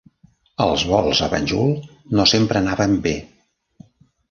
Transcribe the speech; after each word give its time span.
Els 0.63 0.85
vols 0.91 1.21
a 1.27 1.29
Banjul 1.35 1.77
no 2.21 2.27
sempre 2.33 2.65
anaven 2.65 2.99
bé. 3.07 3.15